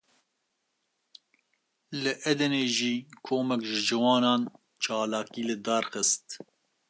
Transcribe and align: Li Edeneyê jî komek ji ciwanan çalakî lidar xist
Li 2.01 2.11
Edeneyê 2.31 2.69
jî 2.77 2.93
komek 3.27 3.61
ji 3.69 3.77
ciwanan 3.87 4.41
çalakî 4.83 5.41
lidar 5.49 5.85
xist 5.93 6.25